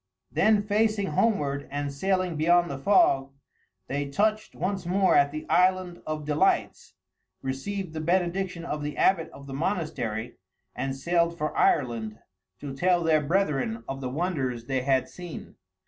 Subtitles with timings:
[0.31, 3.29] Then, facing homeward and sailing beyond the fog,
[3.85, 6.95] they touched once more at The Island of Delights,
[7.43, 10.37] received the benediction of the abbot of the monastery,
[10.75, 12.17] and sailed for Ireland
[12.61, 15.53] to tell their brethren of the wonders they had seen.